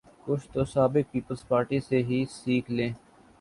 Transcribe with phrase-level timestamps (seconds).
[0.25, 2.91] کچھ سبق پیپلزپارٹی سے ہی سیکھ لیں۔